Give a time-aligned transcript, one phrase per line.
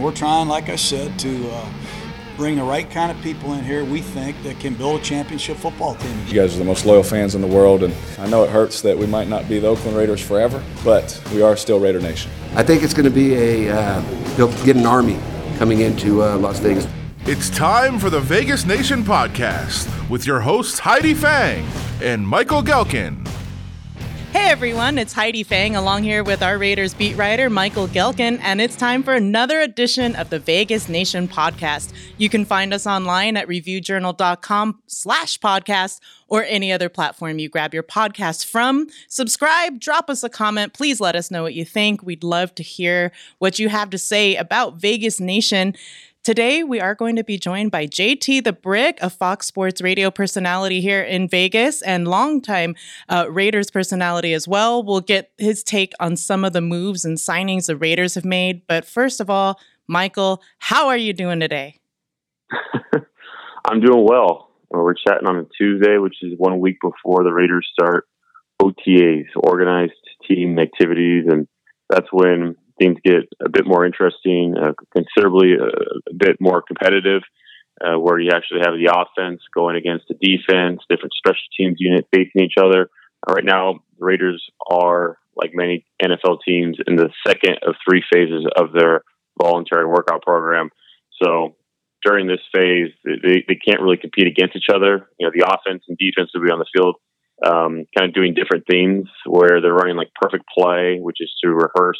[0.00, 1.68] We're trying, like I said, to uh,
[2.36, 5.56] bring the right kind of people in here we think that can build a championship
[5.56, 6.16] football team.
[6.26, 8.80] You guys are the most loyal fans in the world, and I know it hurts
[8.82, 12.30] that we might not be the Oakland Raiders forever, but we are still Raider Nation.
[12.54, 14.00] I think it's going to be a uh,
[14.36, 15.18] he'll get an army
[15.58, 16.86] coming into uh, Las Vegas.
[17.26, 21.66] It's time for the Vegas Nation podcast with your hosts Heidi Fang
[22.00, 23.27] and Michael Gehlken.
[24.48, 28.76] Everyone, it's Heidi Fang along here with our Raiders beat writer Michael Gehlken, and it's
[28.76, 31.92] time for another edition of the Vegas Nation podcast.
[32.16, 37.74] You can find us online at reviewjournal.com slash podcast or any other platform you grab
[37.74, 38.86] your podcast from.
[39.06, 40.72] Subscribe, drop us a comment.
[40.72, 42.02] Please let us know what you think.
[42.02, 45.74] We'd love to hear what you have to say about Vegas Nation.
[46.28, 50.10] Today, we are going to be joined by JT the Brick, a Fox Sports radio
[50.10, 52.76] personality here in Vegas and longtime
[53.08, 54.82] uh, Raiders personality as well.
[54.82, 58.66] We'll get his take on some of the moves and signings the Raiders have made.
[58.66, 61.80] But first of all, Michael, how are you doing today?
[63.64, 64.50] I'm doing well.
[64.68, 68.06] We're chatting on a Tuesday, which is one week before the Raiders start
[68.60, 69.94] OTAs, organized
[70.28, 71.48] team activities, and
[71.88, 76.62] that's when things get a bit more interesting, uh, considerably a, uh, a, bit more
[76.62, 77.22] competitive,
[77.80, 82.06] uh, where you actually have the offense going against the defense, different special teams unit
[82.14, 82.90] facing each other.
[83.26, 88.02] Uh, right now, the Raiders are, like many NFL teams, in the second of three
[88.12, 89.02] phases of their
[89.40, 90.70] voluntary workout program.
[91.22, 91.56] So
[92.04, 95.08] during this phase, they, they can't really compete against each other.
[95.18, 96.96] You know, the offense and defense will be on the field
[97.44, 101.50] um, kind of doing different things where they're running like perfect play, which is to
[101.50, 101.98] rehearse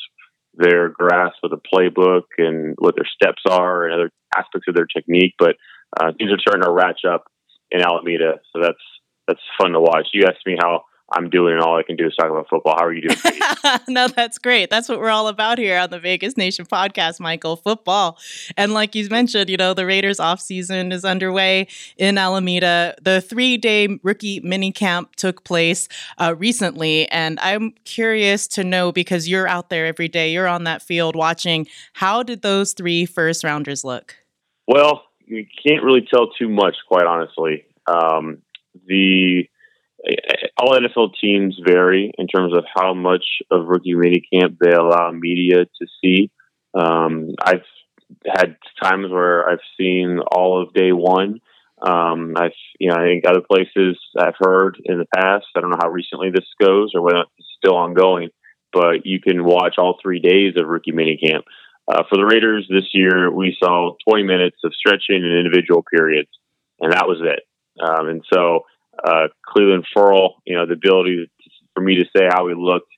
[0.58, 4.86] their grasp of the playbook and what their steps are and other aspects of their
[4.86, 5.34] technique.
[5.38, 5.56] But
[5.98, 7.24] uh, things are starting to ratchet up
[7.70, 8.82] in Alameda, so that's
[9.26, 10.08] that's fun to watch.
[10.12, 12.74] You asked me how I'm doing, and all I can do is talk about football.
[12.78, 13.38] How are you doing?
[13.88, 14.68] no, that's great.
[14.68, 17.56] That's what we're all about here on the Vegas Nation podcast, Michael.
[17.56, 18.18] Football,
[18.56, 21.66] and like you mentioned, you know the Raiders off season is underway
[21.96, 22.94] in Alameda.
[23.00, 25.88] The three day rookie mini camp took place
[26.18, 30.64] uh, recently, and I'm curious to know because you're out there every day, you're on
[30.64, 31.66] that field watching.
[31.94, 34.14] How did those three first rounders look?
[34.66, 37.64] Well, you can't really tell too much, quite honestly.
[37.86, 38.42] Um,
[38.86, 39.48] the
[40.56, 45.64] all NFL teams vary in terms of how much of rookie minicamp they allow media
[45.64, 46.30] to see.
[46.74, 47.64] Um, I've
[48.26, 51.40] had times where I've seen all of day one.
[51.80, 55.46] Um, I've, you know, I think other places I've heard in the past.
[55.56, 58.30] I don't know how recently this goes or whether it's still ongoing,
[58.72, 61.42] but you can watch all three days of rookie minicamp.
[61.86, 66.28] Uh, for the Raiders this year, we saw 20 minutes of stretching and individual periods,
[66.80, 67.44] and that was it.
[67.80, 68.64] Um, and so
[69.04, 71.30] uh, Clelin Ferrell, you know, the ability
[71.74, 72.90] for me to say how he looked,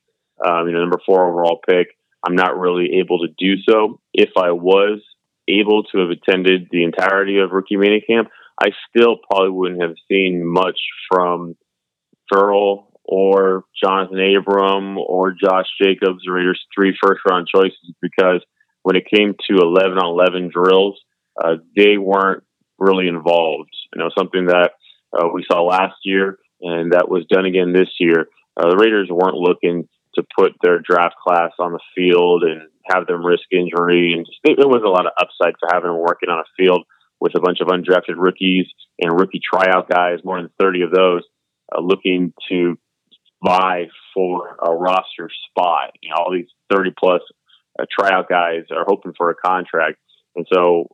[0.45, 1.89] um, you know, number four overall pick.
[2.27, 4.01] I'm not really able to do so.
[4.13, 5.01] If I was
[5.49, 8.27] able to have attended the entirety of rookie minicamp,
[8.63, 10.79] I still probably wouldn't have seen much
[11.11, 11.57] from
[12.33, 18.45] Ferrell or Jonathan Abram or Josh Jacobs, the Raiders' three first round choices, because
[18.83, 21.01] when it came to 11 on 11 drills,
[21.43, 22.45] uh, they weren't
[22.79, 23.71] really involved.
[23.95, 24.73] You know, something that
[25.13, 28.27] uh, we saw last year, and that was done again this year.
[28.57, 33.07] Uh, the Raiders weren't looking to put their draft class on the field and have
[33.07, 36.29] them risk injury, and just, there was a lot of upside for having them working
[36.29, 36.85] on a field
[37.21, 38.67] with a bunch of undrafted rookies
[38.99, 41.23] and rookie tryout guys, more than 30 of those,
[41.75, 42.79] uh, looking to
[43.45, 45.93] vie for a roster spot.
[46.03, 47.21] You know, all these 30 plus
[47.79, 49.99] uh, tryout guys are hoping for a contract.
[50.35, 50.89] And so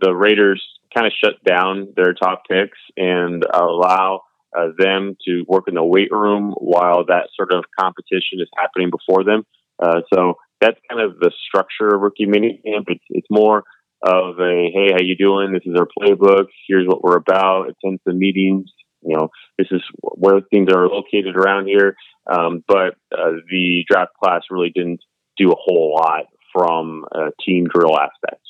[0.00, 4.22] the Raiders kind of shut down their top picks and allow
[4.56, 8.90] uh, them to work in the weight room while that sort of competition is happening
[8.90, 9.44] before them.
[9.82, 12.84] Uh, so that's kind of the structure of rookie minicamp.
[12.88, 13.64] It's, it's more
[14.02, 15.52] of a, hey, how you doing?
[15.52, 16.46] This is our playbook.
[16.66, 17.68] Here's what we're about.
[17.68, 18.70] Attend the meetings.
[19.02, 19.28] You know,
[19.58, 21.94] this is where things are located around here.
[22.30, 25.00] Um, but uh, the draft class really didn't
[25.36, 28.42] do a whole lot from a team drill aspect.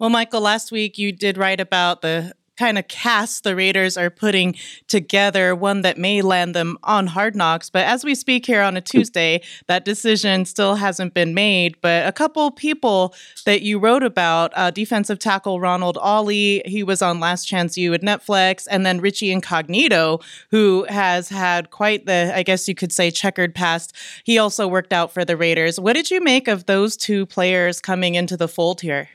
[0.00, 4.08] Well, Michael, last week you did write about the kind of cast the Raiders are
[4.08, 4.54] putting
[4.88, 7.68] together, one that may land them on hard knocks.
[7.68, 11.76] But as we speak here on a Tuesday, that decision still hasn't been made.
[11.82, 13.14] But a couple people
[13.44, 17.92] that you wrote about uh, defensive tackle Ronald Ollie, he was on Last Chance U
[17.92, 20.20] at Netflix, and then Richie Incognito,
[20.50, 23.94] who has had quite the, I guess you could say, checkered past.
[24.24, 25.78] He also worked out for the Raiders.
[25.78, 29.10] What did you make of those two players coming into the fold here?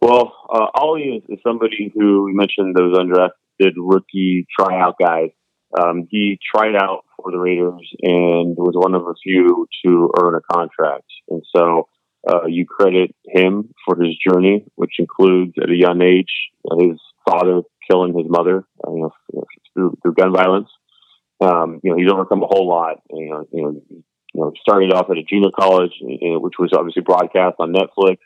[0.00, 5.30] Well, uh, Ollie is, somebody who you mentioned those undrafted rookie tryout guys.
[5.78, 10.34] Um, he tried out for the Raiders and was one of a few to earn
[10.34, 11.06] a contract.
[11.28, 11.88] And so
[12.28, 17.62] uh, you credit him for his journey, which includes at a young age his father
[17.90, 19.44] killing his mother, uh, you know,
[19.74, 20.68] through, through gun violence.
[21.40, 23.02] Um, you know, he's overcome a whole lot.
[23.10, 24.04] You know, you know, you
[24.34, 28.18] know, started off at a junior college, you know, which was obviously broadcast on Netflix.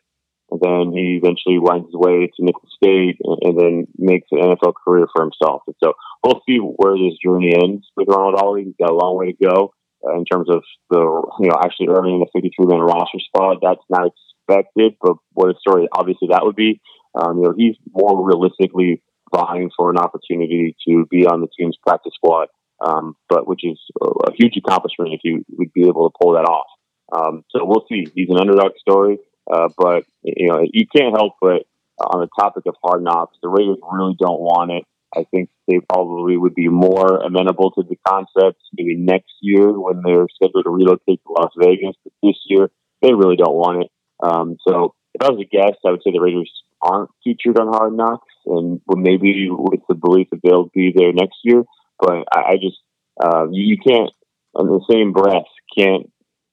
[0.50, 4.38] And then he eventually winds his way to Nicholls State and, and, then makes an
[4.38, 5.62] NFL career for himself.
[5.67, 5.93] And so
[6.25, 8.64] we'll see where this journey ends with Ronald Ollie.
[8.64, 9.73] He's got a long way to go
[10.05, 10.99] uh, in terms of the,
[11.41, 13.58] you know, actually earning a 53 man roster spot.
[13.62, 16.81] That's not expected, but what a story obviously that would be.
[17.14, 19.03] Um, you know, he's more realistically
[19.35, 22.49] vying for an opportunity to be on the team's practice squad,
[22.85, 26.44] um, but which is a, huge accomplishment if you would be able to pull that
[26.44, 26.67] off.
[27.12, 28.06] Um, so we'll see.
[28.14, 29.19] He's an underdog story.
[29.50, 31.64] Uh, but you know, you can't help but
[32.00, 34.85] on the topic of hard knocks, the Raiders really don't want it.
[35.14, 40.02] I think they probably would be more amenable to the concept maybe next year when
[40.05, 41.97] they're scheduled to relocate to Las Vegas.
[42.05, 42.70] But this year,
[43.02, 43.91] they really don't want it.
[44.23, 46.50] Um, so if I was a guest, I would say the Raiders
[46.81, 51.38] aren't featured on Hard Knocks, and maybe with the belief that they'll be there next
[51.43, 51.64] year.
[51.99, 52.79] But I, I just
[53.23, 54.11] uh, you can't,
[54.55, 55.44] on the same breath,
[55.76, 56.11] can't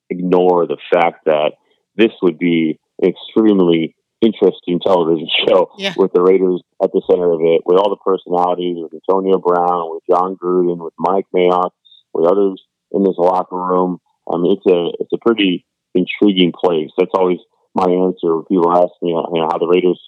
[0.10, 1.54] ignore the fact that
[1.96, 5.94] this would be extremely interesting television show yeah.
[5.98, 9.92] with the Raiders at the center of it, with all the personalities, with Antonio Brown,
[9.92, 11.72] with Jon Gruden, with Mike Mayock,
[12.14, 12.62] with others
[12.92, 14.00] in this locker room.
[14.32, 15.66] I mean, it's a it's a pretty
[15.96, 16.90] intriguing place.
[16.98, 17.40] That's always
[17.74, 20.02] my answer when people ask me, you know, how the Raiders,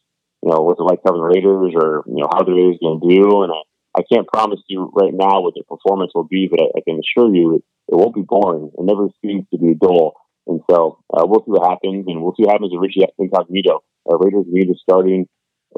[0.43, 2.99] you know, what's it like covering the Raiders, or you know, how the Raiders going
[2.99, 3.43] to do.
[3.43, 6.67] And I, I can't promise you right now what their performance will be, but I,
[6.77, 8.71] I can assure you it, it won't be boring.
[8.73, 10.13] It never seems to be dull.
[10.49, 13.85] And so uh, we'll see what happens, and we'll see what happens with Richie Incognito.
[14.09, 15.29] Uh, Raiders need a starting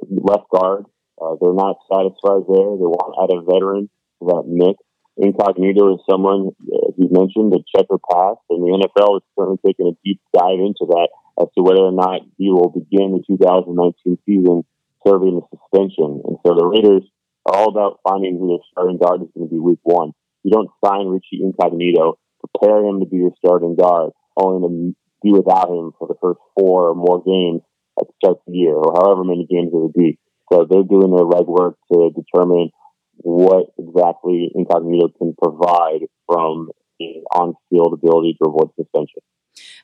[0.07, 0.87] left guard.
[1.19, 2.71] Uh, they're not satisfied there.
[2.79, 3.91] They want to add a veteran
[4.23, 4.79] that mix.
[5.19, 6.55] Incognito is someone,
[6.87, 10.63] as you mentioned, a checker pass, and the NFL is certainly taking a deep dive
[10.63, 14.63] into that as to whether or not he will begin the 2019 season
[15.05, 16.23] serving a suspension.
[16.23, 17.03] And so the Raiders
[17.43, 20.15] are all about finding who their starting guard is going to be week one.
[20.47, 25.31] You don't sign Richie Incognito, prepare him to be your starting guard only to be
[25.31, 27.61] without him for the first four or more games
[27.99, 30.17] at the start of the year, or however many games it would be.
[30.51, 32.71] So they're doing their legwork to determine
[33.17, 39.21] what exactly Incognito can provide from the on-field ability to avoid suspension.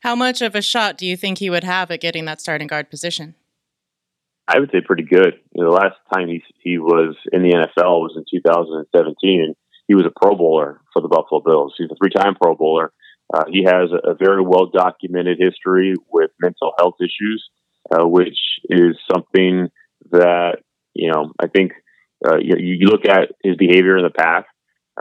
[0.01, 2.67] How much of a shot do you think he would have at getting that starting
[2.67, 3.35] guard position?
[4.47, 5.33] I would say pretty good.
[5.53, 9.55] You know, the last time he he was in the NFL was in 2017,
[9.87, 11.75] he was a Pro Bowler for the Buffalo Bills.
[11.77, 12.93] He's a three-time Pro Bowler.
[13.33, 17.49] Uh, he has a, very well documented history with mental health issues,
[17.91, 18.37] uh, which
[18.69, 19.67] is something
[20.11, 20.59] that
[20.93, 21.73] you know I think
[22.25, 24.47] uh, you, you, look at his behavior in the past.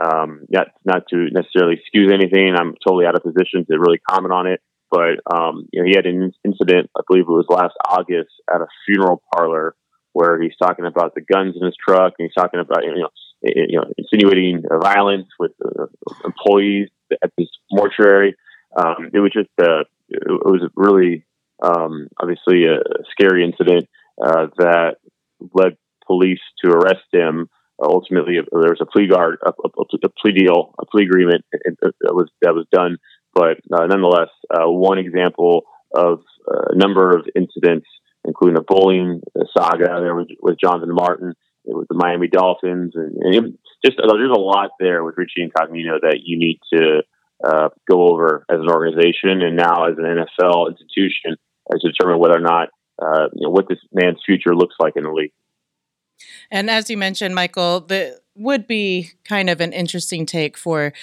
[0.03, 2.53] Um, not not to necessarily excuse anything.
[2.55, 4.61] I'm totally out of position to really comment on it.
[4.91, 8.61] But um, you know, he had an incident, I believe it was last August, at
[8.61, 9.75] a funeral parlor
[10.13, 13.09] where he's talking about the guns in his truck, and he's talking about you know,
[13.41, 15.85] you know, insinuating violence with uh,
[16.25, 18.35] employees at this mortuary.
[18.75, 21.25] Um, it was just uh, it was really
[21.61, 22.79] um, obviously a
[23.11, 23.87] scary incident
[24.23, 24.97] uh, that
[25.53, 27.49] led police to arrest him.
[27.81, 29.69] Uh, ultimately, there was a plea guard, a, a,
[30.03, 32.97] a plea deal, a plea agreement that was that was done.
[33.33, 37.87] But uh, nonetheless, uh, one example of a number of incidents,
[38.25, 39.21] including the bullying
[39.55, 41.33] saga there with, with Jonathan Martin,
[41.65, 45.99] with the Miami Dolphins, and, and just uh, there's a lot there with Richie Incognito
[46.01, 47.03] that you need to
[47.43, 51.35] uh, go over as an organization and now as an NFL institution
[51.69, 52.69] uh, to determine whether or not
[53.01, 55.33] uh, you know what this man's future looks like in the league.
[56.49, 60.93] And as you mentioned, Michael, the would be kind of an interesting take for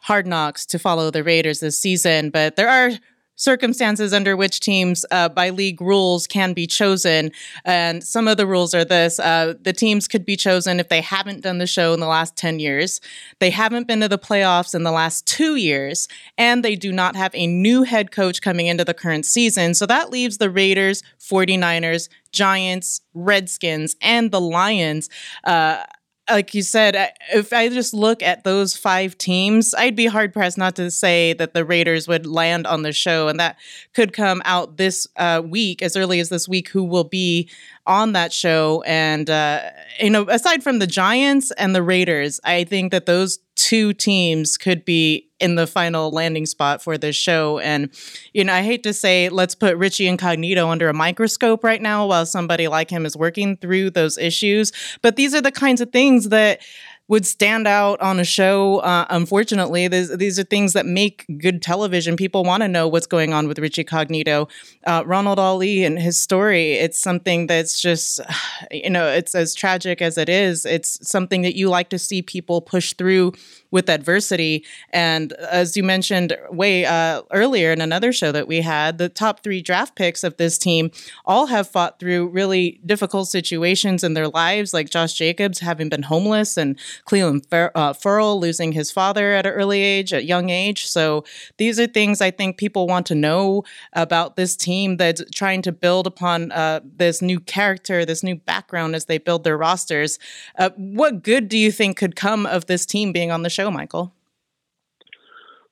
[0.00, 2.90] Hard Knocks to follow the Raiders this season, but there are
[3.36, 7.30] circumstances under which teams uh, by league rules can be chosen.
[7.64, 11.00] And some of the rules are this uh, the teams could be chosen if they
[11.00, 13.00] haven't done the show in the last 10 years
[13.38, 17.16] they haven't been to the playoffs in the last two years and they do not
[17.16, 19.74] have a new head coach coming into the current season.
[19.74, 25.08] So that leaves the raiders 49ers giants redskins and the lions
[25.44, 25.84] uh,
[26.30, 30.56] like you said, if I just look at those five teams, I'd be hard pressed
[30.56, 33.56] not to say that the Raiders would land on the show, and that
[33.92, 37.50] could come out this uh, week, as early as this week, who will be
[37.86, 38.82] on that show.
[38.86, 39.60] And uh,
[40.00, 44.56] you know, aside from the Giants and the Raiders, I think that those two teams
[44.56, 47.58] could be in the final landing spot for this show.
[47.58, 47.90] And,
[48.32, 52.06] you know, I hate to say, let's put Richie Incognito under a microscope right now
[52.06, 54.72] while somebody like him is working through those issues.
[55.02, 56.62] But these are the kinds of things that
[57.08, 58.78] would stand out on a show.
[58.78, 62.16] Uh, unfortunately, these are things that make good television.
[62.16, 64.48] People want to know what's going on with Richie Cognito,
[64.86, 66.72] uh, Ronald Ollie, and his story.
[66.72, 68.20] It's something that's just,
[68.70, 70.64] you know, it's as tragic as it is.
[70.64, 73.32] It's something that you like to see people push through
[73.74, 74.64] with adversity.
[74.90, 79.42] And as you mentioned way uh, earlier in another show that we had, the top
[79.42, 80.92] three draft picks of this team
[81.26, 86.04] all have fought through really difficult situations in their lives, like Josh Jacobs having been
[86.04, 90.50] homeless and Clelin Fer- uh, Ferrell losing his father at an early age, at young
[90.50, 90.86] age.
[90.86, 91.24] So
[91.56, 93.64] these are things I think people want to know
[93.94, 98.94] about this team that's trying to build upon uh, this new character, this new background
[98.94, 100.20] as they build their rosters.
[100.56, 103.63] Uh, what good do you think could come of this team being on the show?
[103.64, 104.12] Show, Michael?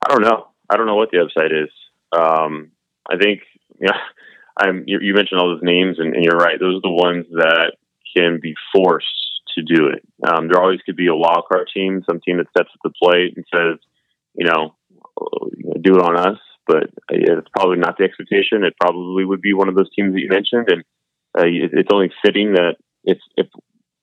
[0.04, 0.48] I don't know.
[0.68, 1.70] I don't know what the upside is.
[2.12, 2.72] Um,
[3.10, 3.42] I think
[3.80, 3.98] yeah,
[4.56, 4.84] I'm.
[4.86, 6.58] You, you, mentioned all those names, and, and, you're right.
[6.58, 7.72] Those are the ones that
[8.16, 9.06] can be forced
[9.56, 10.02] to do it.
[10.26, 12.92] Um, there always could be a wild card team, some team that steps at the
[13.02, 13.78] plate and says,
[14.34, 14.74] you know,
[15.80, 16.38] do it on us.
[16.66, 18.64] But it's probably not the expectation.
[18.64, 20.84] It probably would be one of those teams that you mentioned, and
[21.36, 23.18] uh, it's only fitting that if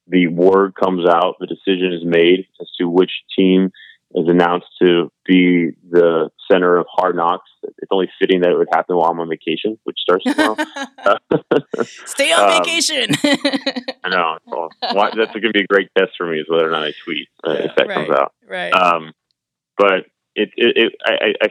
[0.09, 3.71] the word comes out, the decision is made as to which team
[4.15, 7.49] is announced to be the center of Hard Knocks.
[7.63, 10.55] It's only fitting that it would happen while I'm on vacation, which starts tomorrow.
[12.05, 13.09] Stay on um, vacation.
[14.03, 14.37] I know.
[14.47, 16.93] Well, that's going to be a great test for me is whether or not I
[17.03, 18.33] tweet uh, if that right, comes out.
[18.47, 18.73] Right.
[18.73, 19.13] Um,
[19.77, 21.47] but it, it, it I,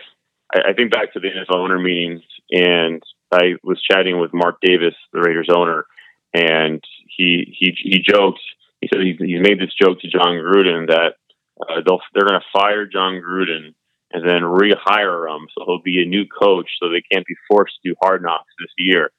[0.54, 4.56] I, I think back to the NFL owner meetings, and I was chatting with Mark
[4.60, 5.86] Davis, the Raiders owner,
[6.32, 6.82] and
[7.16, 8.40] he he he joked.
[8.80, 11.14] He said he, he made this joke to Jon Gruden that
[11.60, 13.74] uh, they'll they're going to fire Jon Gruden
[14.10, 17.74] and then rehire him, so he'll be a new coach, so they can't be forced
[17.82, 19.10] to do hard knocks this year.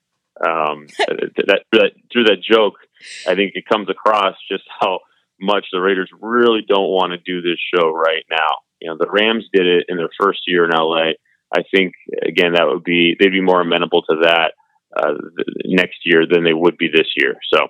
[0.41, 2.75] Um, that, that through that joke,
[3.27, 4.99] I think it comes across just how
[5.39, 8.49] much the Raiders really don't want to do this show right now.
[8.81, 11.11] You know, the Rams did it in their first year in LA.
[11.55, 11.93] I think
[12.25, 14.53] again that would be they'd be more amenable to that
[14.95, 15.13] uh,
[15.65, 17.35] next year than they would be this year.
[17.53, 17.67] So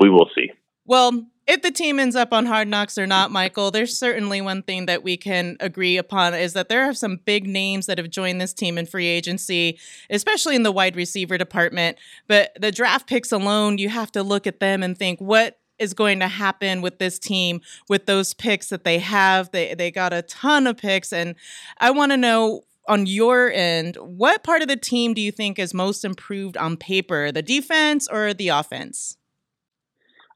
[0.00, 0.50] we will see.
[0.84, 4.62] Well, if the team ends up on hard knocks or not, Michael, there's certainly one
[4.62, 8.10] thing that we can agree upon is that there are some big names that have
[8.10, 11.98] joined this team in free agency, especially in the wide receiver department.
[12.28, 15.94] But the draft picks alone, you have to look at them and think, what is
[15.94, 19.50] going to happen with this team with those picks that they have?
[19.50, 21.34] They they got a ton of picks, and
[21.78, 25.58] I want to know on your end, what part of the team do you think
[25.58, 29.16] is most improved on paper, the defense or the offense?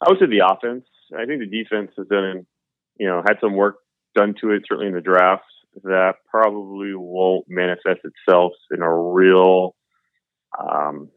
[0.01, 0.85] I would say the offense.
[1.17, 2.47] I think the defense has done,
[2.99, 3.79] you know, had some work
[4.15, 5.45] done to it, certainly in the draft,
[5.85, 9.75] that probably won't manifest itself in a real
[10.59, 11.11] um,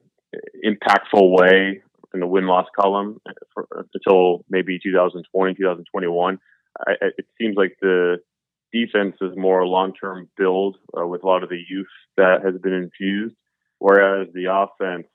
[0.66, 1.82] impactful way
[2.14, 3.20] in the win loss column
[3.54, 6.40] for, until maybe 2020, 2021.
[6.88, 8.18] I, it seems like the
[8.72, 12.60] defense is more long term build uh, with a lot of the youth that has
[12.62, 13.36] been infused,
[13.80, 15.08] whereas the offense,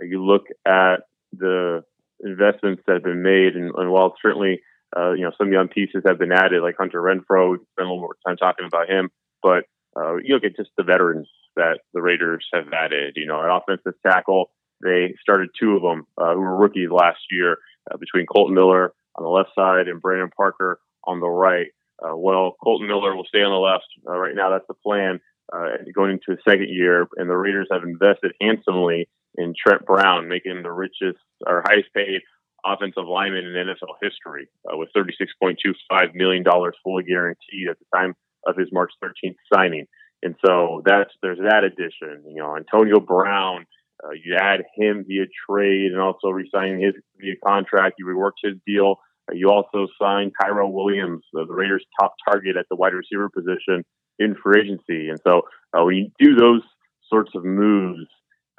[0.00, 1.82] uh, you look at the
[2.20, 4.60] investments that have been made, and, and while certainly
[4.96, 8.00] uh, you know some young pieces have been added, like Hunter Renfrow, spend a little
[8.00, 9.10] more time talking about him,
[9.42, 9.64] but
[9.96, 13.14] uh, you look at just the veterans that the Raiders have added.
[13.16, 14.50] You know, an offensive tackle,
[14.82, 17.58] they started two of them uh, who were rookies last year
[17.90, 21.68] uh, between Colton Miller on the left side and Brandon Parker on the right.
[22.02, 23.86] Uh, well, Colton Miller will stay on the left.
[24.08, 25.20] Uh, right now, that's the plan
[25.52, 30.28] uh, going into his second year, and the Raiders have invested handsomely in Trent Brown,
[30.28, 32.20] making him the richest or highest paid
[32.64, 36.44] offensive lineman in NFL history, uh, with $36.25 million
[36.84, 38.14] fully guaranteed at the time
[38.46, 39.86] of his March 13th signing.
[40.22, 42.22] And so that's there's that addition.
[42.28, 43.66] You know, Antonio Brown,
[44.04, 47.96] uh, you add him via trade and also re-signing his via contract.
[47.98, 48.96] You reworked his deal
[49.32, 53.84] you also signed Tyrell Williams, uh, the Raiders' top target at the wide receiver position
[54.18, 55.08] in free agency.
[55.08, 56.62] And so uh, when you do those
[57.08, 58.06] sorts of moves,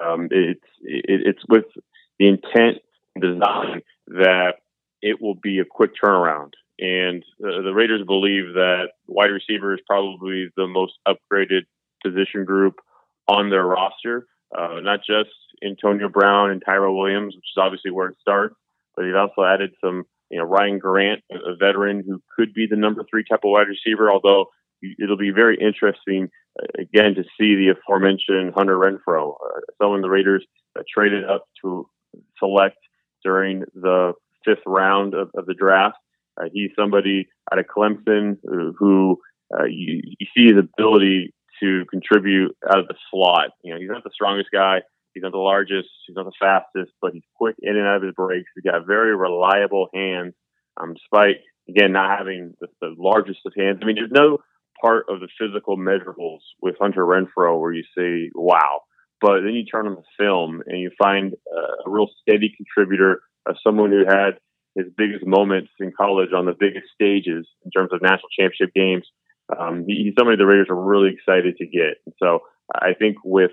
[0.04, 1.64] um, it's it, it's with
[2.18, 2.78] the intent
[3.20, 4.54] design that
[5.02, 6.52] it will be a quick turnaround.
[6.78, 11.62] And uh, the Raiders believe that wide receiver is probably the most upgraded
[12.04, 12.80] position group
[13.28, 14.26] on their roster.
[14.56, 15.30] Uh, not just
[15.64, 18.56] Antonio Brown and Tyrell Williams, which is obviously where it starts,
[18.94, 22.76] but they've also added some you know, Ryan Grant, a veteran who could be the
[22.76, 24.46] number three type of wide receiver, although
[25.00, 26.28] it'll be very interesting,
[26.60, 30.44] uh, again, to see the aforementioned Hunter Renfrow, uh, someone the Raiders
[30.78, 31.88] uh, traded up to
[32.38, 32.76] select
[33.22, 34.12] during the
[34.44, 35.96] fifth round of, of the draft.
[36.40, 38.36] Uh, he's somebody out of Clemson
[38.78, 39.18] who
[39.56, 43.50] uh, you, you see his ability to contribute out of the slot.
[43.62, 44.80] You know, he's not the strongest guy.
[45.14, 45.88] He's not the largest.
[46.06, 48.50] He's not the fastest, but he's quick in and out of his breaks.
[48.54, 50.34] He's got very reliable hands,
[50.80, 51.36] um, despite
[51.68, 53.78] again, not having the, the largest of hands.
[53.82, 54.38] I mean, there's no
[54.80, 58.80] part of the physical measurables with Hunter Renfrow where you say, wow.
[59.20, 63.22] But then you turn on the film and you find uh, a real steady contributor,
[63.48, 64.38] uh, someone who had
[64.76, 69.06] his biggest moments in college on the biggest stages in terms of national championship games.
[69.56, 72.02] Um, he, he's somebody the Raiders are really excited to get.
[72.04, 72.40] And so
[72.74, 73.52] I think with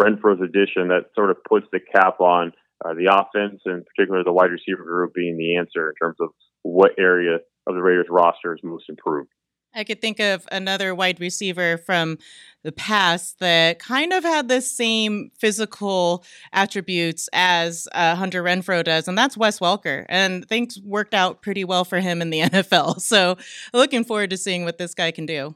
[0.00, 2.52] Renfrow's addition, that sort of puts the cap on
[2.84, 6.30] uh, the offense and particularly the wide receiver group being the answer in terms of
[6.62, 9.30] what area of the Raiders roster is most improved.
[9.74, 12.18] I could think of another wide receiver from
[12.64, 19.06] the past that kind of had the same physical attributes as uh, Hunter Renfrow does,
[19.06, 20.06] and that's Wes Welker.
[20.08, 23.00] And things worked out pretty well for him in the NFL.
[23.00, 23.36] So,
[23.72, 25.54] looking forward to seeing what this guy can do.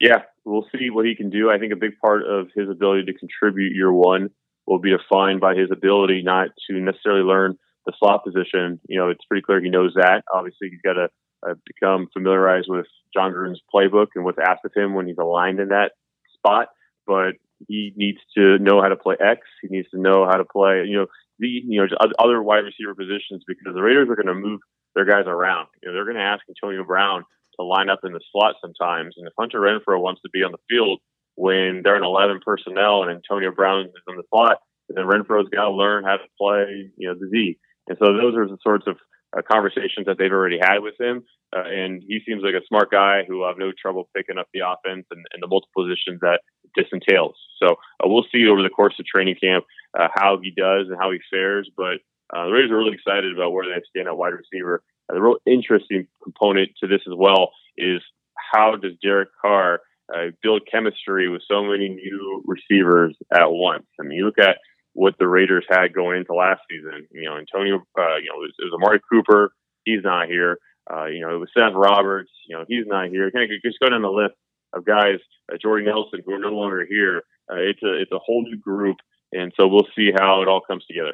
[0.00, 1.50] Yeah, we'll see what he can do.
[1.50, 4.30] I think a big part of his ability to contribute year one
[4.66, 8.80] will be defined by his ability not to necessarily learn the slot position.
[8.88, 10.22] You know, it's pretty clear he knows that.
[10.32, 11.08] Obviously, he's got to
[11.48, 15.60] uh, become familiarized with Jon Gruden's playbook and what's asked of him when he's aligned
[15.60, 15.92] in that
[16.36, 16.68] spot.
[17.06, 17.34] But
[17.66, 19.40] he needs to know how to play X.
[19.62, 21.06] He needs to know how to play, you know,
[21.38, 21.88] the you know
[22.18, 24.60] other wide receiver positions because the Raiders are going to move
[24.94, 25.68] their guys around.
[25.82, 27.24] You know, they're going to ask Antonio Brown
[27.60, 30.52] to line up in the slot sometimes, and if Hunter Renfrow wants to be on
[30.52, 31.00] the field
[31.36, 35.64] when they're in 11 personnel and Antonio Brown is in the slot, then Renfrow's got
[35.64, 37.58] to learn how to play, you know, the Z.
[37.88, 38.96] And so those are the sorts of
[39.36, 41.22] uh, conversations that they've already had with him.
[41.54, 44.46] Uh, and he seems like a smart guy who will have no trouble picking up
[44.54, 46.40] the offense and, and the multiple positions that
[46.76, 47.34] this entails.
[47.62, 49.64] So uh, we'll see over the course of training camp
[49.98, 51.70] uh, how he does and how he fares.
[51.76, 51.98] But
[52.34, 54.82] uh, the Raiders are really excited about where they stand at wide receiver.
[55.10, 58.00] Uh, the real interesting component to this as well is
[58.52, 59.80] how does Derek Carr
[60.42, 63.86] build chemistry with so many new receivers at once?
[64.00, 64.58] I mean, you look at
[64.92, 67.06] what the Raiders had going into last season.
[67.12, 69.52] You know, Antonio, uh, you know, it was, it was Amari Cooper.
[69.84, 70.58] He's not here.
[70.92, 72.30] Uh, you know, it was Seth Roberts.
[72.48, 73.30] You know, he's not here.
[73.30, 74.34] Kind of just go down the list
[74.72, 75.18] of guys,
[75.52, 77.22] uh, Jordy Nelson, who are no longer here.
[77.50, 78.96] Uh, it's a it's a whole new group,
[79.32, 81.12] and so we'll see how it all comes together.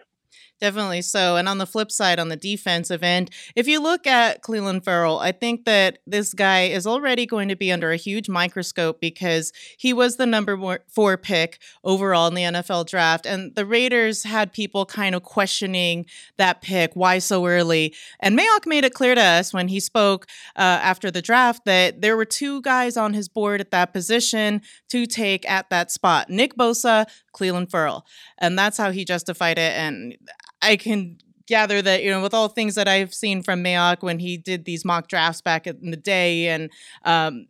[0.58, 1.36] Definitely so.
[1.36, 5.18] And on the flip side, on the defensive end, if you look at Clelin Ferrell,
[5.18, 9.52] I think that this guy is already going to be under a huge microscope because
[9.76, 13.26] he was the number four pick overall in the NFL draft.
[13.26, 16.06] And the Raiders had people kind of questioning
[16.38, 16.92] that pick.
[16.94, 17.94] Why so early?
[18.20, 22.00] And Mayock made it clear to us when he spoke uh, after the draft that
[22.00, 26.30] there were two guys on his board at that position to take at that spot
[26.30, 28.06] Nick Bosa, Clelin Ferrell.
[28.38, 29.72] And that's how he justified it.
[29.72, 30.16] And
[30.66, 34.18] I can gather that you know with all things that I've seen from Mayock when
[34.18, 36.70] he did these mock drafts back in the day, and
[37.04, 37.46] um,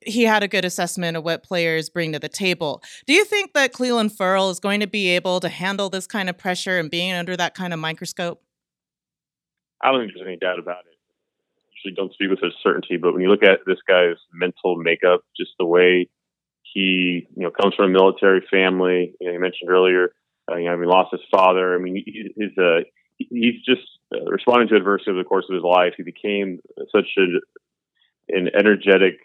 [0.00, 2.82] he had a good assessment of what players bring to the table.
[3.06, 6.30] Do you think that Clelin Ferrell is going to be able to handle this kind
[6.30, 8.42] of pressure and being under that kind of microscope?
[9.82, 10.96] I don't think there's any doubt about it.
[11.84, 15.22] Usually, don't speak with a certainty, but when you look at this guy's mental makeup,
[15.36, 16.08] just the way
[16.62, 20.12] he you know comes from a military family, you, know, you mentioned earlier
[20.50, 21.74] uh, you know, I mean, lost his father.
[21.74, 22.80] I mean, he, he's uh,
[23.18, 25.94] he's just uh, responding to adversity over the course of his life.
[25.96, 26.60] He became
[26.94, 27.24] such a,
[28.28, 29.18] an energetic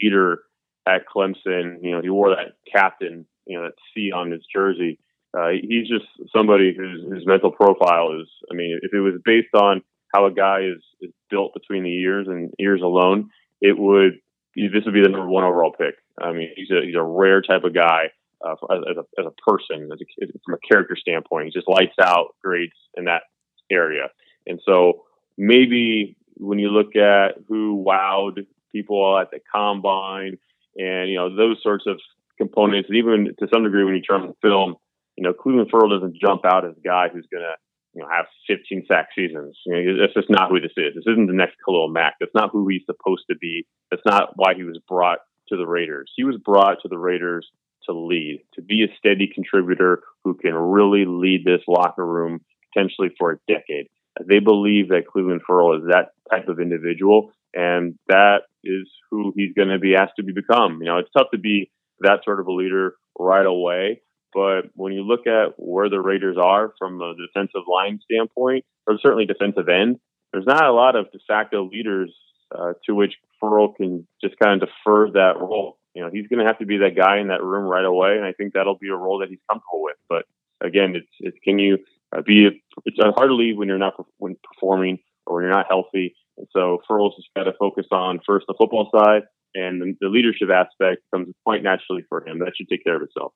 [0.00, 0.40] leader
[0.86, 1.78] at Clemson.
[1.82, 4.98] You know, he wore that captain, you know, that C on his jersey.
[5.32, 8.28] Uh, he's just somebody whose, mental profile is.
[8.50, 11.96] I mean, if it was based on how a guy is, is built between the
[12.02, 14.14] ears and ears alone, it would
[14.56, 15.94] this would be the number one overall pick.
[16.20, 18.10] I mean, he's a he's a rare type of guy
[18.44, 21.46] uh, as, a, as a person, as a, from a character standpoint.
[21.46, 23.22] He just lights out grades in that
[23.70, 24.08] area.
[24.46, 25.04] And so
[25.36, 30.38] maybe when you look at who wowed people at the combine
[30.76, 31.98] and, you know, those sorts of
[32.38, 34.76] components, and even to some degree when you turn on film,
[35.16, 37.54] you know, Clelin Ferrell doesn't jump out as a guy who's going to,
[37.92, 39.58] you know, have 15 sack seasons.
[39.66, 40.94] You know, that's just not who this is.
[40.94, 42.14] This isn't the next Khalil Mack.
[42.20, 43.66] That's not who he's supposed to be.
[43.90, 46.10] That's not why he was brought to the Raiders.
[46.16, 47.46] He was brought to the Raiders
[47.86, 52.40] to lead, to be a steady contributor who can really lead this locker room
[52.72, 53.88] potentially for a decade.
[54.26, 59.54] They believe that Clelin Ferrell is that type of individual, and that is who he's
[59.54, 60.80] going to be asked to be become.
[60.80, 64.92] You know, it's tough to be that sort of a leader right away, but when
[64.92, 69.68] you look at where the Raiders are from a defensive line standpoint, or certainly defensive
[69.68, 69.98] end,
[70.32, 72.14] there's not a lot of de facto leaders
[72.56, 76.38] uh, to which Ferrell can just kind of defer that role you know, he's going
[76.38, 78.78] to have to be that guy in that room right away, and I think that'll
[78.78, 79.96] be a role that he's comfortable with.
[80.08, 80.24] But
[80.60, 81.78] again, it's it's can you
[82.16, 82.62] uh, be?
[82.84, 86.14] It's hard to leave when you're not when performing or when you're not healthy.
[86.38, 89.22] And so Ferrell's just got to focus on first the football side,
[89.54, 92.38] and the, the leadership aspect comes quite naturally for him.
[92.38, 93.32] That should take care of itself.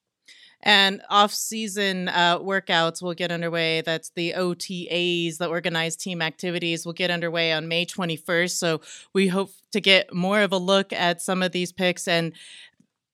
[0.67, 3.83] And off-season uh, workouts will get underway.
[3.83, 8.53] That's the OTAs, the organized team activities, will get underway on May 21st.
[8.53, 8.81] So
[9.13, 12.33] we hope to get more of a look at some of these picks and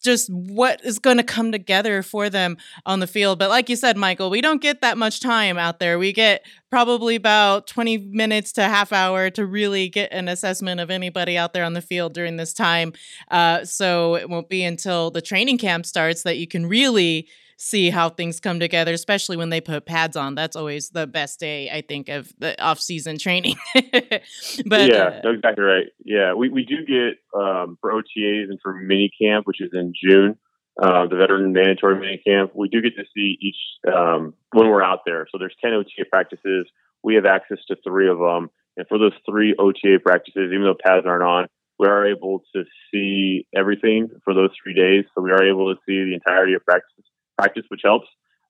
[0.01, 3.39] just what is going to come together for them on the field.
[3.39, 5.99] But like you said, Michael, we don't get that much time out there.
[5.99, 10.91] We get probably about 20 minutes to half hour to really get an assessment of
[10.91, 12.93] anybody out there on the field during this time.
[13.31, 17.29] Uh, so it won't be until the training camp starts that you can really
[17.63, 20.35] see how things come together, especially when they put pads on.
[20.35, 23.57] That's always the best day, I think, of the off-season training.
[23.75, 25.87] but yeah, uh, exactly right.
[26.03, 29.93] Yeah, we, we do get um, for OTAs and for mini camp, which is in
[30.03, 30.39] June,
[30.83, 32.53] uh, the veteran mandatory mini camp.
[32.55, 35.27] We do get to see each um, when we're out there.
[35.31, 36.67] So there's 10 OTA practices.
[37.05, 40.77] We have access to three of them, and for those three OTA practices, even though
[40.83, 41.47] pads aren't on,
[41.79, 45.05] we are able to see everything for those three days.
[45.15, 47.05] So we are able to see the entirety of practices
[47.41, 48.07] practice, which helps.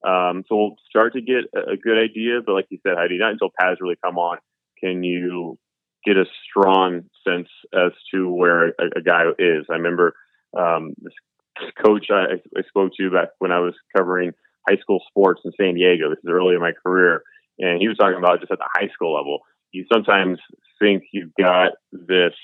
[0.07, 3.33] Um, so we'll start to get a, good idea, but like you said, Heidi, not
[3.33, 4.39] until pads really come on
[4.83, 5.59] can you
[6.05, 9.67] get a strong sense as to where a, a guy is.
[9.69, 10.15] I remember
[10.57, 11.13] um, this
[11.85, 14.33] coach I, I, spoke to back when I was covering
[14.69, 16.09] high school sports in San Diego.
[16.09, 17.23] This is early in my career,
[17.59, 19.41] and he was talking about just at the high school level.
[19.73, 20.39] You sometimes
[20.81, 22.35] think you've got this,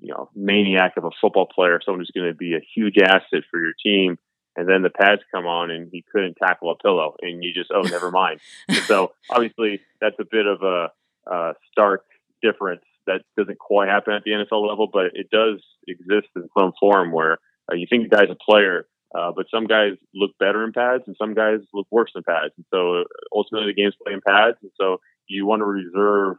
[0.00, 3.44] you know, maniac of a football player, someone who's going to be a huge asset
[3.50, 4.18] for your team,
[4.58, 7.70] and then the pads come on and he couldn't tackle a pillow and you just
[7.72, 8.40] oh never mind.
[8.86, 10.90] So obviously that's a bit of a,
[11.30, 12.04] a, stark
[12.42, 16.72] difference that doesn't quite happen at the nfl level but it does exist in some
[16.78, 17.38] form where
[17.70, 21.04] uh, you think the guy's a player uh, but some guys look better in pads
[21.06, 22.52] and some guys look worse in pads.
[22.56, 26.36] And so ultimately the game's playing in pads and so you want to reserve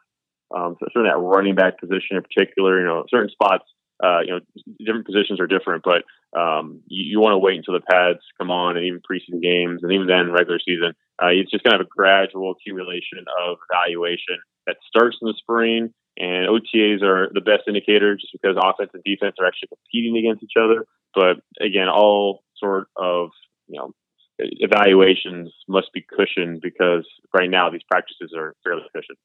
[0.56, 3.66] um, certainly that running back position in particular you know certain spots
[4.04, 4.40] uh, you know,
[4.80, 6.04] different positions are different, but
[6.38, 9.82] um, you, you want to wait until the pads come on and even preseason games
[9.84, 10.94] and even then regular season.
[11.22, 15.94] Uh, it's just kind of a gradual accumulation of evaluation that starts in the spring.
[16.18, 20.44] And OTAs are the best indicator just because offense and defense are actually competing against
[20.44, 20.86] each other.
[21.14, 23.30] But again, all sort of,
[23.68, 23.92] you know,
[24.40, 29.18] evaluations must be cushioned because right now these practices are fairly cushioned.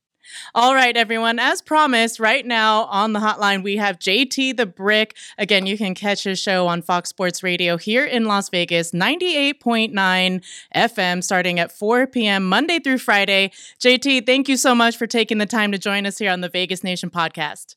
[0.55, 1.38] All right, everyone.
[1.38, 5.16] As promised, right now on the hotline, we have JT the Brick.
[5.37, 10.42] Again, you can catch his show on Fox Sports Radio here in Las Vegas, 98.9
[10.74, 12.48] FM, starting at 4 p.m.
[12.48, 13.50] Monday through Friday.
[13.81, 16.48] JT, thank you so much for taking the time to join us here on the
[16.48, 17.77] Vegas Nation podcast.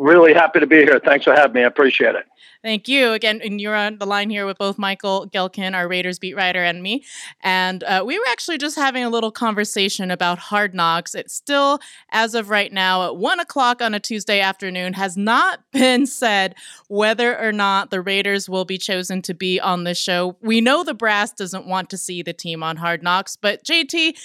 [0.00, 0.98] Really happy to be here.
[0.98, 1.60] Thanks for having me.
[1.60, 2.24] I appreciate it.
[2.62, 3.42] Thank you again.
[3.44, 6.82] And you're on the line here with both Michael Gehlken, our Raiders beat writer, and
[6.82, 7.04] me.
[7.42, 11.14] And uh, we were actually just having a little conversation about Hard Knocks.
[11.14, 11.80] It's still,
[12.12, 16.54] as of right now, at one o'clock on a Tuesday afternoon, has not been said
[16.88, 20.38] whether or not the Raiders will be chosen to be on the show.
[20.40, 24.16] We know the brass doesn't want to see the team on Hard Knocks, but JT,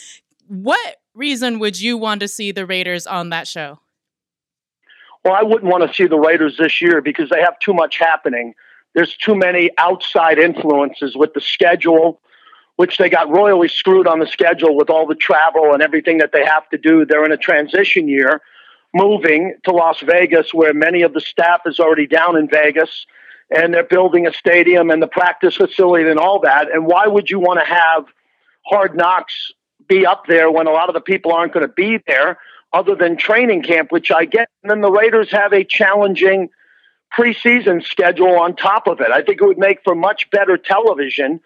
[0.48, 3.80] what reason would you want to see the Raiders on that show?
[5.26, 7.98] Well, I wouldn't want to see the Raiders this year because they have too much
[7.98, 8.54] happening.
[8.94, 12.22] There's too many outside influences with the schedule,
[12.76, 16.32] which they got royally screwed on the schedule with all the travel and everything that
[16.32, 17.06] they have to do.
[17.06, 18.40] They're in a transition year,
[18.94, 23.08] moving to Las Vegas, where many of the staff is already down in Vegas,
[23.50, 26.72] and they're building a stadium and the practice facility and all that.
[26.72, 28.06] And why would you want to have
[28.68, 29.54] hard knocks
[29.88, 32.38] be up there when a lot of the people aren't going to be there?
[32.74, 34.50] Other than training camp, which I get.
[34.64, 36.50] And then the Raiders have a challenging
[37.18, 39.12] preseason schedule on top of it.
[39.12, 41.40] I think it would make for much better television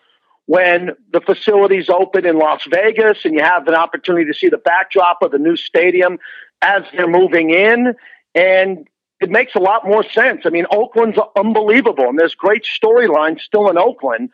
[0.45, 4.58] when the facilities open in Las Vegas and you have an opportunity to see the
[4.58, 6.17] backdrop of the new stadium
[6.62, 7.93] as they're moving in.
[8.34, 8.88] And
[9.21, 10.41] it makes a lot more sense.
[10.45, 14.32] I mean, Oakland's unbelievable, and there's great storylines still in Oakland,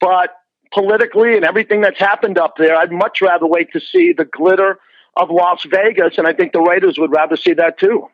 [0.00, 0.36] but
[0.72, 4.78] politically and everything that's happened up there, I'd much rather wait to see the glitter
[5.18, 8.08] of Las Vegas, and I think the Raiders would rather see that too.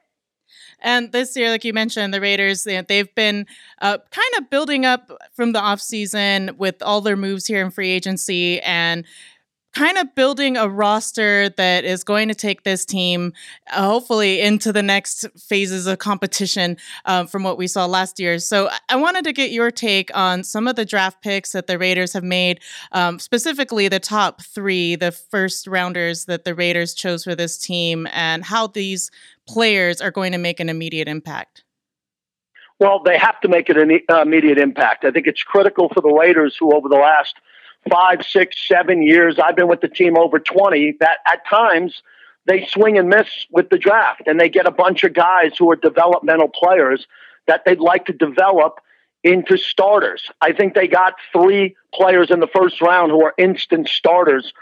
[0.80, 3.46] And this year, like you mentioned, the Raiders, they've been
[3.80, 7.90] uh, kind of building up from the offseason with all their moves here in free
[7.90, 9.06] agency and
[9.74, 13.32] kind of building a roster that is going to take this team
[13.72, 18.38] uh, hopefully into the next phases of competition uh, from what we saw last year.
[18.38, 21.78] So I wanted to get your take on some of the draft picks that the
[21.78, 22.60] Raiders have made,
[22.92, 28.06] um, specifically the top three, the first rounders that the Raiders chose for this team,
[28.12, 29.10] and how these
[29.48, 31.64] players are going to make an immediate impact.
[32.78, 35.04] Well, they have to make an uh, immediate impact.
[35.04, 37.34] I think it's critical for the Raiders, who over the last–
[37.90, 39.38] five, six, seven years.
[39.38, 40.96] I've been with the team over 20.
[41.00, 42.02] That at times
[42.46, 45.70] they swing and miss with the draft and they get a bunch of guys who
[45.70, 47.06] are developmental players
[47.46, 48.80] that they'd like to develop
[49.22, 50.30] into starters.
[50.40, 54.52] I think they got three players in the first round who are instant starters.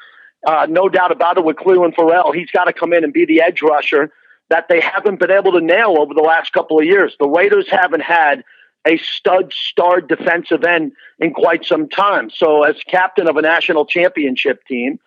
[0.47, 2.33] Uh, no doubt about it with Clelin Ferrell.
[2.33, 4.13] He's got to come in and be the edge rusher
[4.51, 7.17] that they haven't been able to nail over the last couple of years.
[7.19, 8.45] The Raiders haven't had
[8.87, 12.31] a stud star defensive end in quite some time.
[12.31, 14.99] So, as captain of a national championship team,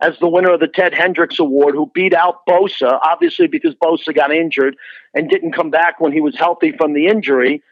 [0.00, 4.14] as the winner of the Ted Hendricks Award, who beat out Bosa, obviously because Bosa
[4.14, 4.76] got injured
[5.14, 7.62] and didn't come back when he was healthy from the injury.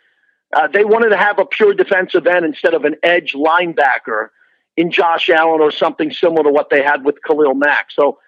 [0.55, 4.29] Uh, they wanted to have a pure defensive end instead of an edge linebacker
[4.77, 7.90] in Josh Allen or something similar to what they had with Khalil Mack.
[7.90, 8.18] So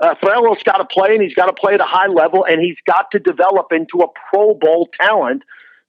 [0.00, 2.60] uh, Ferrell's got to play, and he's got to play at a high level, and
[2.60, 5.42] he's got to develop into a Pro Bowl talent.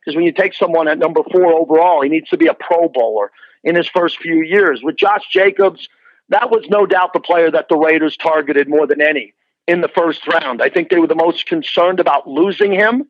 [0.04, 2.90] Because when you take someone at number four overall, he needs to be a Pro
[2.90, 3.32] Bowler
[3.64, 4.82] in his first few years.
[4.84, 5.88] With Josh Jacobs,
[6.30, 9.34] that was no doubt the player that the Raiders targeted more than any
[9.68, 10.62] in the first round.
[10.62, 13.08] I think they were the most concerned about losing him.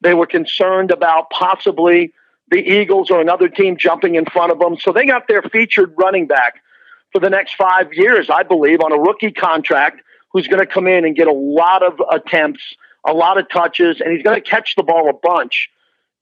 [0.00, 2.12] They were concerned about possibly
[2.50, 4.76] the Eagles or another team jumping in front of them.
[4.78, 6.62] So they got their featured running back
[7.10, 10.86] for the next five years, I believe, on a rookie contract who's going to come
[10.86, 12.74] in and get a lot of attempts,
[13.06, 15.70] a lot of touches, and he's going to catch the ball a bunch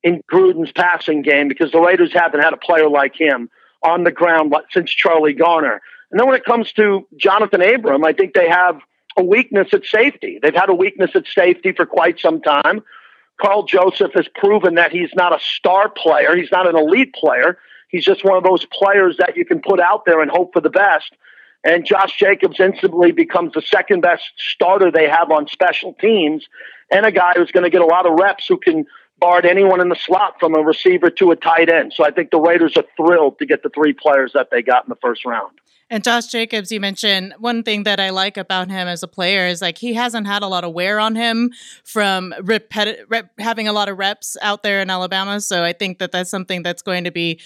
[0.03, 3.51] in Gruden's passing game because the Raiders haven't had a player like him
[3.83, 5.81] on the ground since Charlie Garner.
[6.11, 8.81] And then when it comes to Jonathan Abram, I think they have
[9.17, 10.39] a weakness at safety.
[10.43, 12.83] They've had a weakness at safety for quite some time.
[13.41, 16.37] Karl Joseph has proven that he's not a star player.
[16.37, 17.59] He's not an elite player.
[17.89, 20.61] He's just one of those players that you can put out there and hope for
[20.61, 21.13] the best.
[21.65, 26.47] And Josh Jacobs instantly becomes the second best starter they have on special teams
[26.91, 28.87] and a guy who's going to get a lot of reps who can
[29.23, 31.93] guard anyone in the slot from a receiver to a tight end.
[31.95, 34.85] So I think the Raiders are thrilled to get the three players that they got
[34.85, 35.61] in the first round.
[35.89, 39.47] And Josh Jacobs, you mentioned one thing that I like about him as a player
[39.47, 41.53] is like he hasn't had a lot of wear on him
[41.85, 42.73] from rep-
[43.39, 45.41] having a lot of reps out there in Alabama.
[45.41, 47.39] So I think that that's something that's going to be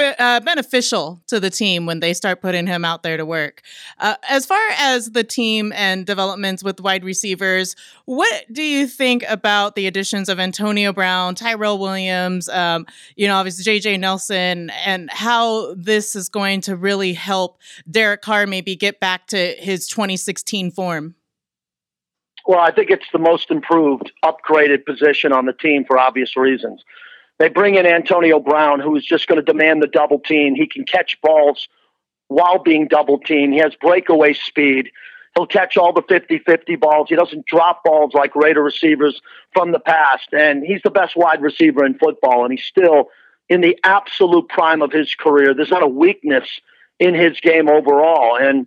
[0.00, 3.62] uh, beneficial to the team when they start putting him out there to work.
[3.98, 9.24] Uh, as far as the team and developments with wide receivers, what do you think
[9.28, 12.86] about the additions of Antonio Brown, Tyrell Williams, um,
[13.16, 17.58] you know, obviously JJ Nelson, and how this is going to really help
[17.90, 21.14] Derek Carr maybe get back to his 2016 form?
[22.46, 26.82] Well, I think it's the most improved, upgraded position on the team for obvious reasons.
[27.40, 30.54] They bring in Antonio Brown, who is just going to demand the double team.
[30.54, 31.68] He can catch balls
[32.28, 33.54] while being double teamed.
[33.54, 34.90] He has breakaway speed.
[35.34, 37.08] He'll catch all the 50 50 balls.
[37.08, 39.22] He doesn't drop balls like Raider receivers
[39.54, 40.28] from the past.
[40.32, 42.44] And he's the best wide receiver in football.
[42.44, 43.06] And he's still
[43.48, 45.54] in the absolute prime of his career.
[45.54, 46.60] There's not a weakness
[46.98, 48.36] in his game overall.
[48.36, 48.66] And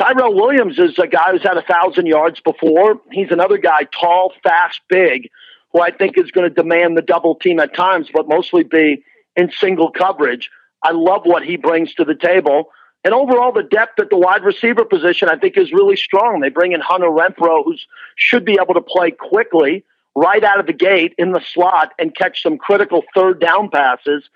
[0.00, 3.00] Tyrell Williams is a guy who's had a thousand yards before.
[3.12, 5.30] He's another guy, tall, fast, big,
[5.72, 9.04] who I think is going to demand the double team at times, but mostly be
[9.36, 10.50] in single coverage.
[10.82, 12.70] I love what he brings to the table.
[13.04, 16.40] And overall, the depth at the wide receiver position, I think, is really strong.
[16.40, 17.74] They bring in Hunter Renfrow, who
[18.16, 22.14] should be able to play quickly right out of the gate in the slot and
[22.14, 24.28] catch some critical third down passes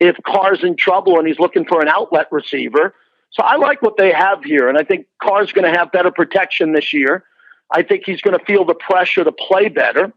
[0.00, 2.94] if Carr's in trouble and he's looking for an outlet receiver.
[3.30, 4.68] So I like what they have here.
[4.68, 7.24] And I think Carr's going to have better protection this year.
[7.70, 10.12] I think he's going to feel the pressure to play better.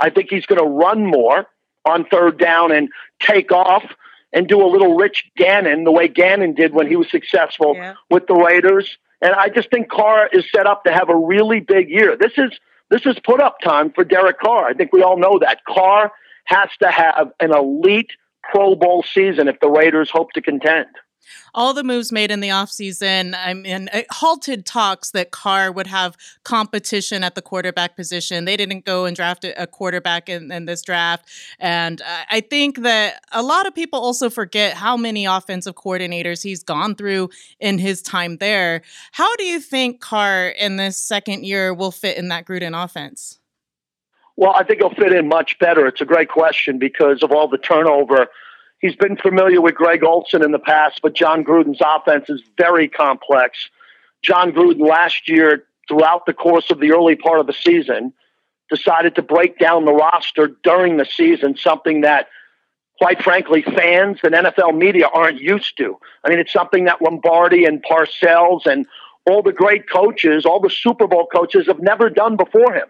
[0.00, 1.46] I think he's going to run more
[1.84, 2.88] on third down and
[3.20, 3.84] take off
[4.32, 7.94] and do a little Rich Gannon the way Gannon did when he was successful yeah.
[8.10, 8.98] with the Raiders.
[9.20, 12.16] And I just think Carr is set up to have a really big year.
[12.16, 12.50] This is
[12.90, 14.66] this is put up time for Derek Carr.
[14.66, 15.64] I think we all know that.
[15.64, 16.10] Carr
[16.46, 18.10] has to have an elite
[18.50, 20.86] Pro Bowl season if the Raiders hope to contend
[21.54, 26.16] all the moves made in the offseason, I mean, halted talks that Carr would have
[26.44, 28.44] competition at the quarterback position.
[28.44, 31.28] They didn't go and draft a quarterback in, in this draft.
[31.58, 36.62] And I think that a lot of people also forget how many offensive coordinators he's
[36.62, 38.82] gone through in his time there.
[39.12, 43.38] How do you think Carr in this second year will fit in that Gruden offense?
[44.36, 45.86] Well, I think he'll fit in much better.
[45.86, 48.28] It's a great question because of all the turnover
[48.80, 52.88] He's been familiar with Greg Olson in the past, but Jon Gruden's offense is very
[52.88, 53.68] complex.
[54.22, 58.12] Jon Gruden last year, throughout the course of the early part of the season,
[58.70, 62.28] decided to break down the roster during the season, something that,
[62.98, 65.98] quite frankly, fans and NFL media aren't used to.
[66.24, 68.86] I mean, it's something that Lombardi and Parcells and
[69.26, 72.86] all the great coaches, all the Super Bowl coaches have never done before him.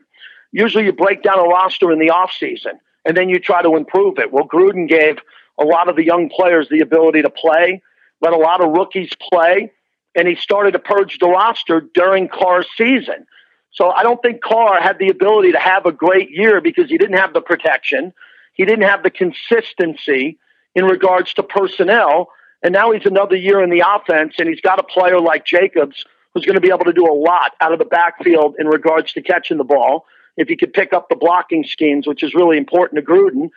[0.52, 4.18] Usually you break down a roster in the offseason and then you try to improve
[4.18, 4.32] it.
[4.32, 5.18] Well, Gruden gave
[5.60, 7.82] a lot of the young players the ability to play,
[8.20, 9.70] let a lot of rookies play,
[10.16, 13.26] and he started to purge the roster during Carr's season.
[13.72, 16.98] So I don't think Carr had the ability to have a great year because he
[16.98, 18.12] didn't have the protection.
[18.54, 20.38] He didn't have the consistency
[20.74, 22.30] in regards to personnel.
[22.62, 26.04] And now he's another year in the offense, and he's got a player like Jacobs
[26.34, 29.12] who's going to be able to do a lot out of the backfield in regards
[29.12, 30.04] to catching the ball.
[30.36, 33.50] If he could pick up the blocking schemes, which is really important to Gruden.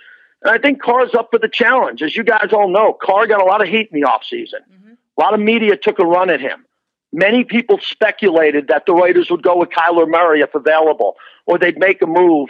[0.43, 2.01] And I think Carr's up for the challenge.
[2.01, 4.61] As you guys all know, Carr got a lot of heat in the offseason.
[4.71, 4.93] Mm-hmm.
[5.17, 6.65] A lot of media took a run at him.
[7.13, 11.77] Many people speculated that the Raiders would go with Kyler Murray if available, or they'd
[11.77, 12.49] make a move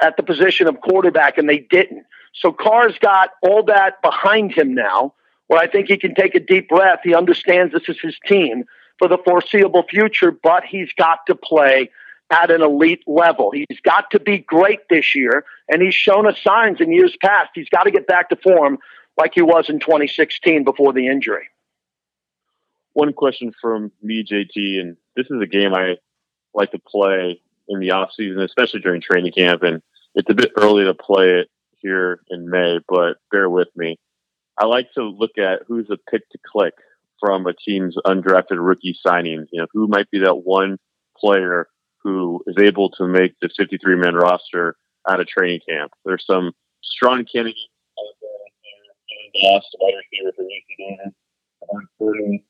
[0.00, 2.04] at the position of quarterback, and they didn't.
[2.32, 5.14] So Carr's got all that behind him now,
[5.48, 7.00] where I think he can take a deep breath.
[7.02, 8.64] He understands this is his team
[8.98, 11.90] for the foreseeable future, but he's got to play
[12.32, 13.52] at an elite level.
[13.52, 17.50] He's got to be great this year, and he's shown us signs in years past.
[17.54, 18.78] He's got to get back to form
[19.18, 21.48] like he was in 2016 before the injury.
[22.94, 25.96] One question from me, JT, and this is a game I
[26.54, 29.82] like to play in the off season, especially during training camp, and
[30.14, 33.98] it's a bit early to play it here in May, but bear with me.
[34.58, 36.74] I like to look at who's a pick to click
[37.20, 39.46] from a team's undrafted rookie signing.
[39.52, 40.78] You know, who might be that one
[41.16, 41.68] player
[42.02, 44.76] who is able to make the 53 man roster
[45.08, 45.92] out of training camp.
[46.04, 47.60] There's some strong candidates
[47.98, 49.50] out there.
[49.50, 51.14] Doss wide receiver from UC Davis,
[51.98, 52.42] Curtin,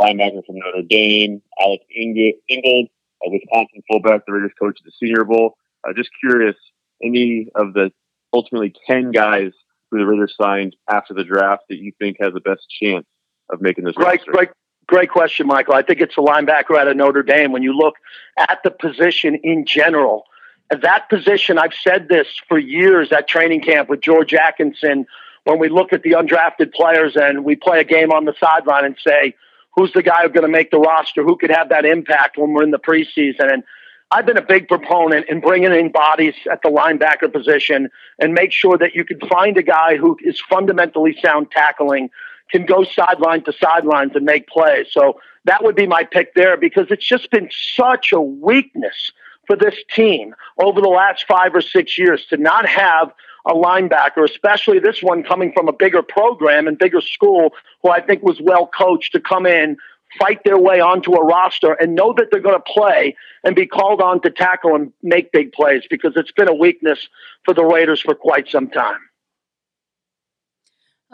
[0.00, 2.88] linebacker from Notre Dame, Alec Ingold,
[3.24, 5.56] a Wisconsin fullback, the Raiders coach at the Senior Bowl.
[5.86, 6.56] Uh, just curious,
[7.02, 7.92] any of the
[8.32, 9.52] ultimately 10 guys
[9.90, 13.06] who the Raiders signed after the draft that you think has the best chance
[13.52, 14.32] of making this great, roster?
[14.32, 14.48] Great,
[14.86, 15.74] great question, Michael.
[15.74, 17.52] I think it's a linebacker out of Notre Dame.
[17.52, 17.96] When you look
[18.36, 20.24] at the position in general,
[20.70, 25.06] that position, I've said this for years at training camp with George Atkinson.
[25.44, 28.84] When we look at the undrafted players and we play a game on the sideline
[28.84, 29.34] and say,
[29.76, 31.22] who's the guy who's going to make the roster?
[31.22, 33.52] Who could have that impact when we're in the preseason?
[33.52, 33.62] And
[34.10, 38.52] I've been a big proponent in bringing in bodies at the linebacker position and make
[38.52, 42.10] sure that you can find a guy who is fundamentally sound tackling,
[42.54, 44.86] can go sideline to sideline and make plays.
[44.92, 49.10] So that would be my pick there because it's just been such a weakness
[49.48, 53.12] for this team over the last five or six years to not have
[53.44, 57.50] a linebacker, especially this one coming from a bigger program and bigger school,
[57.82, 59.76] who I think was well coached to come in,
[60.16, 63.66] fight their way onto a roster, and know that they're going to play and be
[63.66, 67.08] called on to tackle and make big plays because it's been a weakness
[67.44, 69.00] for the Raiders for quite some time.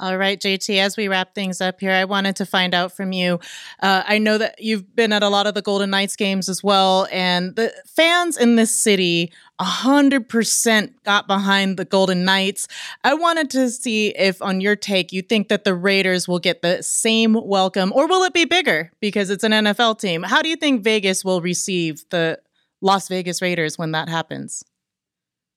[0.00, 3.12] All right, JT, as we wrap things up here, I wanted to find out from
[3.12, 3.38] you.
[3.82, 6.64] Uh, I know that you've been at a lot of the Golden Knights games as
[6.64, 12.66] well, and the fans in this city 100% got behind the Golden Knights.
[13.04, 16.62] I wanted to see if, on your take, you think that the Raiders will get
[16.62, 20.22] the same welcome, or will it be bigger because it's an NFL team?
[20.22, 22.40] How do you think Vegas will receive the
[22.80, 24.64] Las Vegas Raiders when that happens?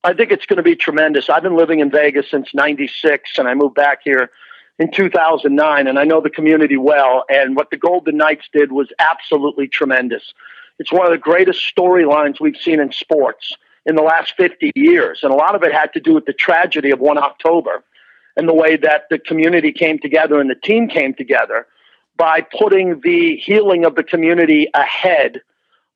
[0.03, 1.29] I think it's going to be tremendous.
[1.29, 4.31] I've been living in Vegas since 96 and I moved back here
[4.77, 8.89] in 2009 and I know the community well and what the Golden Knights did was
[8.99, 10.33] absolutely tremendous.
[10.77, 15.19] It's one of the greatest storylines we've seen in sports in the last 50 years
[15.23, 17.83] and a lot of it had to do with the tragedy of 1 October
[18.35, 21.65] and the way that the community came together and the team came together
[22.17, 25.41] by putting the healing of the community ahead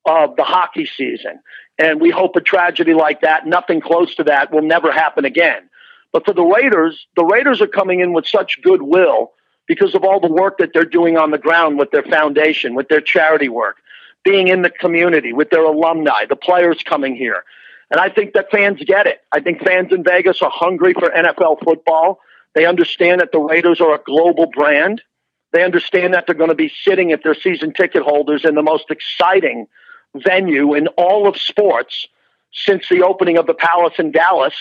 [0.05, 1.39] of the hockey season.
[1.79, 5.69] And we hope a tragedy like that, nothing close to that, will never happen again.
[6.11, 9.33] But for the Raiders, the Raiders are coming in with such goodwill
[9.67, 12.87] because of all the work that they're doing on the ground with their foundation, with
[12.87, 13.77] their charity work,
[14.23, 17.43] being in the community, with their alumni, the players coming here.
[17.91, 19.21] And I think that fans get it.
[19.31, 22.19] I think fans in Vegas are hungry for NFL football.
[22.55, 25.01] They understand that the Raiders are a global brand.
[25.53, 28.63] They understand that they're going to be sitting at their season ticket holders in the
[28.63, 29.67] most exciting
[30.23, 32.07] venue in all of sports
[32.51, 34.55] since the opening of the Palace in Dallas,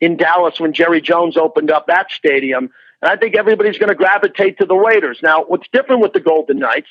[0.00, 2.70] in Dallas when Jerry Jones opened up that stadium.
[3.02, 5.20] And I think everybody's going to gravitate to the Raiders.
[5.22, 6.88] Now, what's different with the Golden Knights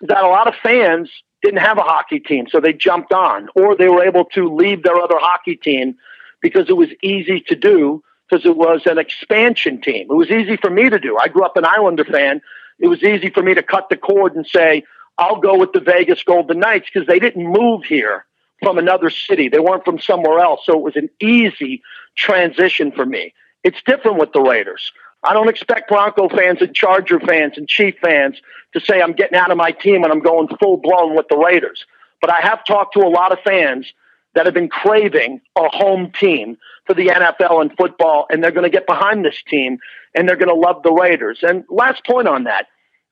[0.00, 1.10] is that a lot of fans
[1.42, 4.82] didn't have a hockey team, so they jumped on, or they were able to leave
[4.82, 5.96] their other hockey team
[6.40, 10.06] because it was easy to do because it was an expansion team.
[10.10, 11.16] It was easy for me to do.
[11.20, 12.40] I grew up an Islander fan.
[12.78, 14.84] It was easy for me to cut the cord and say,
[15.18, 18.24] I'll go with the Vegas Golden Knights because they didn't move here
[18.62, 19.48] from another city.
[19.48, 20.62] They weren't from somewhere else.
[20.64, 21.82] So it was an easy
[22.16, 23.34] transition for me.
[23.62, 24.92] It's different with the Raiders.
[25.22, 28.40] I don't expect Bronco fans and Charger fans and Chief fans
[28.74, 31.36] to say I'm getting out of my team and I'm going full blown with the
[31.36, 31.86] Raiders.
[32.20, 33.92] But I have talked to a lot of fans
[34.34, 38.64] that have been craving a home team for the NFL and football, and they're going
[38.64, 39.78] to get behind this team
[40.14, 41.38] and they're going to love the Raiders.
[41.42, 42.66] And last point on that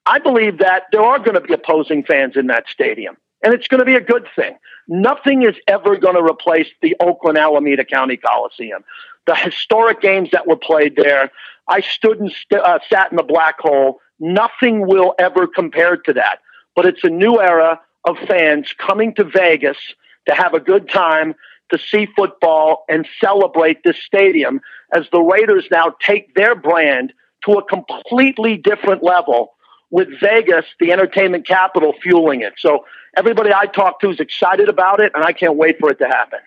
[0.06, 3.16] I believe that there are going to be opposing fans in that stadium.
[3.44, 4.56] and it's going to be a good thing.
[4.88, 8.84] Nothing is ever going to replace the Oakland Alameda County Coliseum.
[9.26, 11.30] The historic games that were played there,
[11.68, 14.00] I stood and st- uh, sat in the black hole.
[14.20, 16.38] Nothing will ever compare to that.
[16.74, 19.78] But it's a new era of fans coming to Vegas
[20.28, 21.34] to have a good time,
[21.70, 24.60] to see football, and celebrate this stadium
[24.94, 27.12] as the Raiders now take their brand
[27.44, 29.52] to a completely different level
[29.92, 32.54] with Vegas, the entertainment capital, fueling it.
[32.58, 32.86] So
[33.16, 36.06] everybody I talk to is excited about it, and I can't wait for it to
[36.06, 36.40] happen.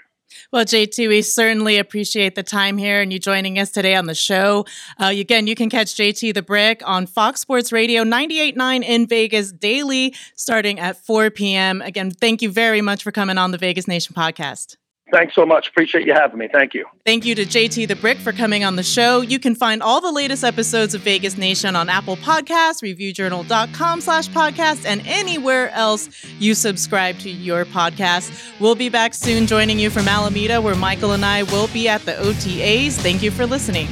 [0.51, 4.15] Well, JT, we certainly appreciate the time here and you joining us today on the
[4.15, 4.65] show.
[4.99, 9.51] Uh, again, you can catch JT the Brick on Fox Sports Radio 98.9 in Vegas
[9.51, 11.81] daily starting at 4 p.m.
[11.81, 14.77] Again, thank you very much for coming on the Vegas Nation podcast.
[15.11, 15.67] Thanks so much.
[15.69, 16.47] Appreciate you having me.
[16.51, 16.85] Thank you.
[17.05, 19.21] Thank you to JT the Brick for coming on the show.
[19.21, 24.27] You can find all the latest episodes of Vegas Nation on Apple Podcasts, reviewjournal.com slash
[24.29, 28.59] podcast, and anywhere else you subscribe to your podcast.
[28.59, 32.01] We'll be back soon joining you from Alameda, where Michael and I will be at
[32.05, 32.93] the OTAs.
[32.93, 33.87] Thank you for listening.